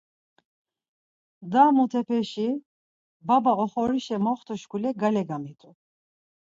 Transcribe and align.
Da-mutepeşi 1.51 2.49
baba 3.27 3.51
oxorişa 3.63 4.17
moxtuşkule 4.25 4.89
gale 4.99 5.23
gamit̆u. 5.29 5.69